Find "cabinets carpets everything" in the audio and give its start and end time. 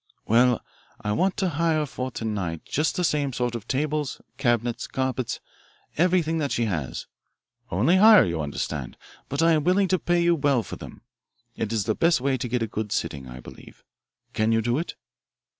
4.39-6.39